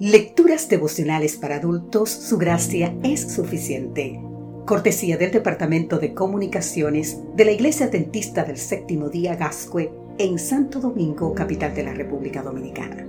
Lecturas 0.00 0.68
devocionales 0.68 1.36
para 1.36 1.56
adultos, 1.56 2.08
su 2.10 2.38
gracia 2.38 2.96
es 3.02 3.32
suficiente. 3.32 4.20
Cortesía 4.64 5.16
del 5.16 5.32
Departamento 5.32 5.98
de 5.98 6.14
Comunicaciones 6.14 7.18
de 7.34 7.44
la 7.44 7.50
Iglesia 7.50 7.86
Adventista 7.86 8.44
del 8.44 8.58
Séptimo 8.58 9.08
Día 9.08 9.34
Gascue 9.34 9.90
en 10.18 10.38
Santo 10.38 10.78
Domingo, 10.78 11.34
capital 11.34 11.74
de 11.74 11.82
la 11.82 11.94
República 11.94 12.44
Dominicana. 12.44 13.08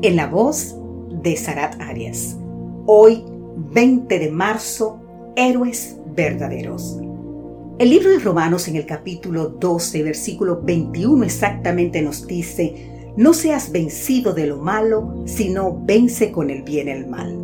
En 0.00 0.16
la 0.16 0.26
voz 0.26 0.74
de 1.22 1.36
Sarat 1.36 1.78
Arias. 1.82 2.38
Hoy, 2.86 3.26
20 3.70 4.18
de 4.18 4.30
marzo, 4.30 5.02
Héroes 5.36 5.98
Verdaderos. 6.16 6.98
El 7.78 7.90
libro 7.90 8.08
de 8.08 8.20
Romanos 8.20 8.68
en 8.68 8.76
el 8.76 8.86
capítulo 8.86 9.48
12, 9.50 10.02
versículo 10.02 10.62
21 10.62 11.24
exactamente 11.24 12.00
nos 12.00 12.26
dice, 12.26 12.91
no 13.16 13.34
seas 13.34 13.72
vencido 13.72 14.32
de 14.32 14.46
lo 14.46 14.58
malo, 14.58 15.22
sino 15.26 15.78
vence 15.84 16.32
con 16.32 16.50
el 16.50 16.62
bien 16.62 16.88
el 16.88 17.06
mal. 17.06 17.36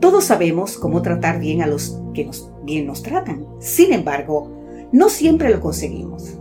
Todos 0.00 0.24
sabemos 0.24 0.78
cómo 0.78 1.02
tratar 1.02 1.40
bien 1.40 1.62
a 1.62 1.66
los 1.66 2.00
que 2.14 2.24
nos, 2.24 2.50
bien 2.64 2.86
nos 2.86 3.02
tratan. 3.02 3.46
Sin 3.60 3.92
embargo, 3.92 4.50
no 4.92 5.08
siempre 5.08 5.50
lo 5.50 5.60
conseguimos. 5.60 6.38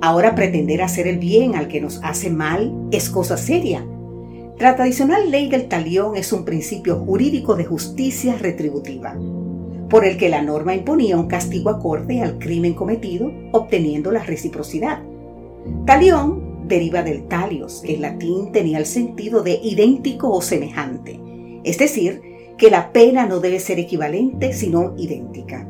Ahora 0.00 0.34
pretender 0.34 0.82
hacer 0.82 1.08
el 1.08 1.18
bien 1.18 1.56
al 1.56 1.68
que 1.68 1.80
nos 1.80 2.00
hace 2.04 2.30
mal 2.30 2.72
es 2.92 3.10
cosa 3.10 3.36
seria. 3.36 3.84
La 4.58 4.76
tradicional 4.76 5.30
ley 5.30 5.48
del 5.48 5.68
talión 5.68 6.16
es 6.16 6.32
un 6.32 6.44
principio 6.44 6.96
jurídico 6.96 7.54
de 7.54 7.64
justicia 7.64 8.36
retributiva, 8.36 9.16
por 9.88 10.04
el 10.04 10.16
que 10.16 10.28
la 10.28 10.42
norma 10.42 10.74
imponía 10.74 11.16
un 11.16 11.28
castigo 11.28 11.70
acorde 11.70 12.22
al 12.22 12.38
crimen 12.38 12.74
cometido, 12.74 13.32
obteniendo 13.52 14.10
la 14.10 14.22
reciprocidad. 14.22 15.00
Talión 15.86 16.47
deriva 16.68 17.02
del 17.02 17.26
talios, 17.26 17.82
que 17.84 17.94
en 17.94 18.02
latín 18.02 18.52
tenía 18.52 18.78
el 18.78 18.86
sentido 18.86 19.42
de 19.42 19.58
idéntico 19.62 20.30
o 20.30 20.40
semejante, 20.40 21.20
es 21.64 21.78
decir, 21.78 22.22
que 22.56 22.70
la 22.70 22.92
pena 22.92 23.26
no 23.26 23.40
debe 23.40 23.60
ser 23.60 23.78
equivalente 23.78 24.52
sino 24.52 24.94
idéntica. 24.96 25.68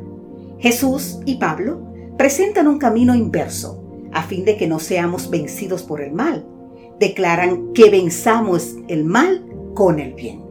Jesús 0.59 1.21
y 1.25 1.37
Pablo 1.37 1.81
presentan 2.17 2.67
un 2.67 2.79
camino 2.79 3.15
inverso, 3.15 3.85
a 4.13 4.23
fin 4.23 4.45
de 4.45 4.57
que 4.57 4.67
no 4.67 4.81
seamos 4.81 5.31
vencidos 5.31 5.83
por 5.83 6.01
el 6.01 6.13
mal. 6.13 6.47
Declaran 6.99 7.73
que 7.73 7.91
venzamos 7.91 8.75
el 8.89 9.05
mal 9.05 9.47
con 9.75 10.01
el 10.01 10.15
bien. 10.15 10.43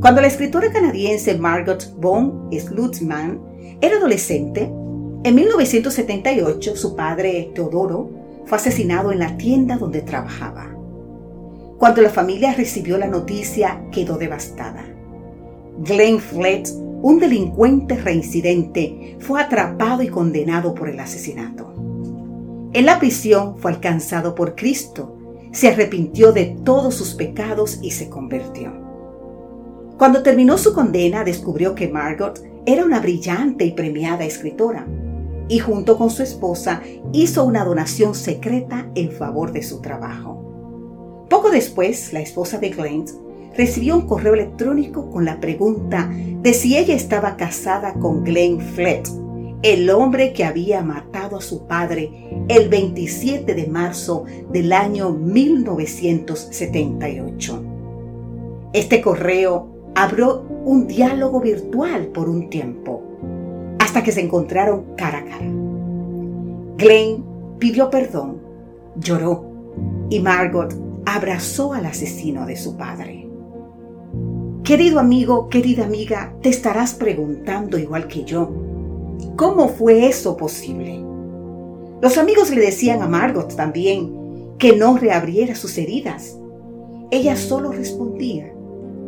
Cuando 0.00 0.20
la 0.20 0.26
escritora 0.26 0.70
canadiense 0.70 1.38
Margot 1.38 1.94
von 1.98 2.50
Slutzmann 2.52 3.40
era 3.80 3.96
adolescente, 3.96 4.70
en 5.24 5.34
1978 5.34 6.76
su 6.76 6.94
padre 6.94 7.50
Teodoro 7.54 8.10
fue 8.46 8.58
asesinado 8.58 9.12
en 9.12 9.18
la 9.18 9.36
tienda 9.36 9.76
donde 9.76 10.00
trabajaba. 10.02 10.70
Cuando 11.78 12.00
la 12.00 12.10
familia 12.10 12.54
recibió 12.54 12.96
la 12.96 13.08
noticia, 13.08 13.82
quedó 13.92 14.16
devastada. 14.16 14.84
Glenn 15.80 16.20
Flett, 16.20 16.70
un 17.02 17.18
delincuente 17.18 17.96
reincidente, 17.96 19.18
fue 19.20 19.42
atrapado 19.42 20.02
y 20.02 20.08
condenado 20.08 20.74
por 20.74 20.88
el 20.88 20.98
asesinato. 21.00 21.74
En 22.72 22.86
la 22.86 22.98
prisión 22.98 23.58
fue 23.58 23.72
alcanzado 23.72 24.34
por 24.34 24.54
Cristo, 24.54 25.18
se 25.52 25.68
arrepintió 25.68 26.32
de 26.32 26.56
todos 26.64 26.94
sus 26.94 27.14
pecados 27.14 27.78
y 27.82 27.90
se 27.90 28.08
convirtió. 28.08 28.72
Cuando 29.98 30.22
terminó 30.22 30.56
su 30.56 30.72
condena, 30.72 31.24
descubrió 31.24 31.74
que 31.74 31.88
Margot 31.88 32.42
era 32.64 32.84
una 32.84 33.00
brillante 33.00 33.64
y 33.64 33.72
premiada 33.72 34.24
escritora 34.24 34.86
y 35.48 35.58
junto 35.58 35.98
con 35.98 36.10
su 36.10 36.22
esposa 36.22 36.82
hizo 37.12 37.44
una 37.44 37.64
donación 37.64 38.14
secreta 38.14 38.88
en 38.94 39.12
favor 39.12 39.52
de 39.52 39.62
su 39.62 39.80
trabajo. 39.80 41.26
Poco 41.28 41.50
después, 41.50 42.12
la 42.12 42.20
esposa 42.20 42.58
de 42.58 42.70
Glenn 42.70 43.04
recibió 43.56 43.96
un 43.96 44.06
correo 44.06 44.34
electrónico 44.34 45.10
con 45.10 45.24
la 45.24 45.40
pregunta 45.40 46.10
de 46.12 46.52
si 46.52 46.76
ella 46.76 46.94
estaba 46.94 47.36
casada 47.36 47.94
con 47.94 48.22
Glenn 48.24 48.60
Flett, 48.60 49.08
el 49.62 49.88
hombre 49.90 50.32
que 50.32 50.44
había 50.44 50.82
matado 50.82 51.38
a 51.38 51.40
su 51.40 51.66
padre 51.66 52.10
el 52.48 52.68
27 52.68 53.54
de 53.54 53.66
marzo 53.66 54.24
del 54.52 54.72
año 54.72 55.10
1978. 55.10 57.64
Este 58.72 59.00
correo 59.00 59.68
abrió 59.94 60.42
un 60.64 60.86
diálogo 60.86 61.40
virtual 61.40 62.06
por 62.08 62.28
un 62.28 62.50
tiempo 62.50 63.05
hasta 63.96 64.04
que 64.04 64.12
se 64.12 64.20
encontraron 64.20 64.94
cara 64.94 65.20
a 65.20 65.24
cara. 65.24 65.50
Glenn 66.76 67.24
pidió 67.58 67.88
perdón, 67.88 68.42
lloró 68.96 69.46
y 70.10 70.20
Margot 70.20 70.74
abrazó 71.06 71.72
al 71.72 71.86
asesino 71.86 72.44
de 72.44 72.56
su 72.56 72.76
padre. 72.76 73.26
Querido 74.64 75.00
amigo, 75.00 75.48
querida 75.48 75.86
amiga, 75.86 76.34
te 76.42 76.50
estarás 76.50 76.92
preguntando 76.92 77.78
igual 77.78 78.06
que 78.06 78.24
yo, 78.24 78.52
¿cómo 79.34 79.68
fue 79.68 80.06
eso 80.06 80.36
posible? 80.36 81.02
Los 82.02 82.18
amigos 82.18 82.50
le 82.50 82.60
decían 82.60 83.00
a 83.00 83.08
Margot 83.08 83.56
también 83.56 84.56
que 84.58 84.76
no 84.76 84.98
reabriera 84.98 85.54
sus 85.54 85.78
heridas. 85.78 86.36
Ella 87.10 87.34
solo 87.34 87.72
respondía, 87.72 88.52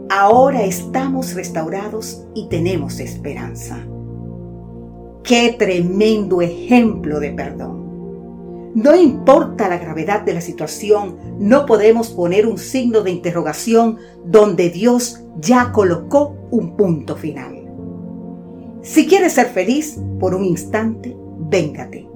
ahora 0.08 0.62
estamos 0.62 1.34
restaurados 1.34 2.24
y 2.34 2.48
tenemos 2.48 3.00
esperanza. 3.00 3.86
Qué 5.28 5.54
tremendo 5.58 6.40
ejemplo 6.40 7.20
de 7.20 7.32
perdón. 7.32 8.72
No 8.74 8.96
importa 8.96 9.68
la 9.68 9.76
gravedad 9.76 10.22
de 10.22 10.32
la 10.32 10.40
situación, 10.40 11.18
no 11.38 11.66
podemos 11.66 12.08
poner 12.08 12.46
un 12.46 12.56
signo 12.56 13.02
de 13.02 13.10
interrogación 13.10 13.98
donde 14.24 14.70
Dios 14.70 15.20
ya 15.38 15.70
colocó 15.70 16.34
un 16.50 16.78
punto 16.78 17.14
final. 17.14 17.68
Si 18.80 19.06
quieres 19.06 19.34
ser 19.34 19.48
feliz 19.48 20.00
por 20.18 20.34
un 20.34 20.46
instante, 20.46 21.14
véngate. 21.40 22.08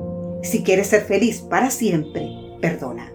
Si 0.42 0.62
quieres 0.62 0.86
ser 0.86 1.02
feliz 1.02 1.42
para 1.42 1.68
siempre, 1.68 2.30
perdona. 2.62 3.12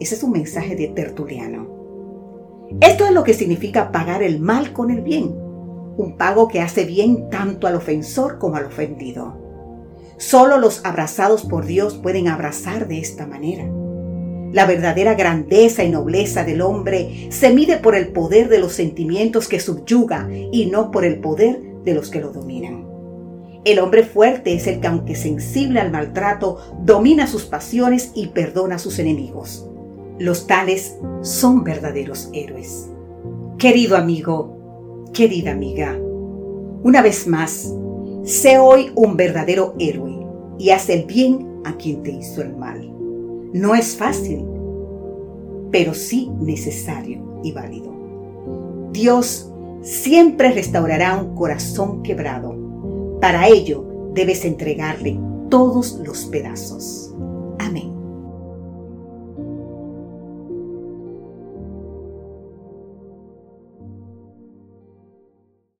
Ese 0.00 0.16
es 0.16 0.24
un 0.24 0.32
mensaje 0.32 0.74
de 0.74 0.88
Tertuliano. 0.88 1.68
Esto 2.80 3.06
es 3.06 3.12
lo 3.12 3.22
que 3.22 3.34
significa 3.34 3.92
pagar 3.92 4.24
el 4.24 4.40
mal 4.40 4.72
con 4.72 4.90
el 4.90 5.02
bien 5.02 5.49
un 5.96 6.16
pago 6.16 6.48
que 6.48 6.60
hace 6.60 6.84
bien 6.84 7.28
tanto 7.30 7.66
al 7.66 7.76
ofensor 7.76 8.38
como 8.38 8.56
al 8.56 8.66
ofendido. 8.66 9.36
Solo 10.16 10.58
los 10.58 10.84
abrazados 10.84 11.44
por 11.44 11.64
Dios 11.64 11.94
pueden 11.94 12.28
abrazar 12.28 12.88
de 12.88 12.98
esta 12.98 13.26
manera. 13.26 13.64
La 14.52 14.66
verdadera 14.66 15.14
grandeza 15.14 15.84
y 15.84 15.90
nobleza 15.90 16.44
del 16.44 16.60
hombre 16.60 17.28
se 17.30 17.54
mide 17.54 17.76
por 17.76 17.94
el 17.94 18.08
poder 18.08 18.48
de 18.48 18.58
los 18.58 18.72
sentimientos 18.72 19.48
que 19.48 19.60
subyuga 19.60 20.28
y 20.30 20.66
no 20.66 20.90
por 20.90 21.04
el 21.04 21.20
poder 21.20 21.60
de 21.84 21.94
los 21.94 22.10
que 22.10 22.20
lo 22.20 22.32
dominan. 22.32 22.86
El 23.64 23.78
hombre 23.78 24.04
fuerte 24.04 24.54
es 24.54 24.66
el 24.66 24.80
que, 24.80 24.88
aunque 24.88 25.14
sensible 25.14 25.80
al 25.80 25.92
maltrato, 25.92 26.58
domina 26.82 27.26
sus 27.26 27.44
pasiones 27.44 28.10
y 28.14 28.28
perdona 28.28 28.76
a 28.76 28.78
sus 28.78 28.98
enemigos. 28.98 29.68
Los 30.18 30.46
tales 30.46 30.96
son 31.22 31.62
verdaderos 31.62 32.30
héroes. 32.32 32.90
Querido 33.58 33.96
amigo, 33.96 34.59
Querida 35.20 35.50
amiga, 35.50 36.00
una 36.82 37.02
vez 37.02 37.26
más, 37.26 37.70
sé 38.24 38.58
hoy 38.58 38.90
un 38.94 39.18
verdadero 39.18 39.74
héroe 39.78 40.26
y 40.58 40.70
haz 40.70 40.88
el 40.88 41.04
bien 41.04 41.60
a 41.62 41.76
quien 41.76 42.02
te 42.02 42.10
hizo 42.10 42.40
el 42.40 42.56
mal. 42.56 42.90
No 43.52 43.74
es 43.74 43.98
fácil, 43.98 44.46
pero 45.70 45.92
sí 45.92 46.30
necesario 46.40 47.38
y 47.44 47.52
válido. 47.52 47.92
Dios 48.92 49.52
siempre 49.82 50.52
restaurará 50.52 51.22
un 51.22 51.34
corazón 51.34 52.02
quebrado. 52.02 53.18
Para 53.20 53.46
ello 53.46 54.10
debes 54.14 54.46
entregarle 54.46 55.20
todos 55.50 56.00
los 56.02 56.24
pedazos. 56.24 57.14